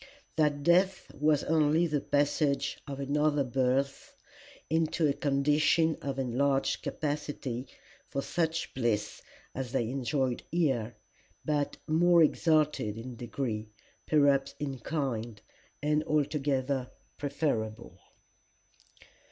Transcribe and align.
that 0.35 0.63
death 0.63 1.13
was 1.13 1.43
only 1.43 1.85
the 1.85 2.01
passage 2.01 2.79
of 2.87 2.99
another 2.99 3.43
birth 3.43 4.15
into 4.67 5.07
a 5.07 5.13
condition 5.13 5.95
of 6.01 6.17
enlarged 6.17 6.81
capacity 6.81 7.67
for 8.09 8.19
such 8.19 8.73
bliss 8.73 9.21
as 9.53 9.71
they 9.73 9.83
enjoyed 9.89 10.41
here, 10.49 10.95
but 11.45 11.77
more 11.87 12.23
exalted 12.23 12.97
in 12.97 13.15
degree, 13.15 13.69
perhaps 14.07 14.55
in 14.59 14.79
kind, 14.79 15.39
and 15.83 16.03
altogether 16.05 16.89
preferable." 17.19 17.99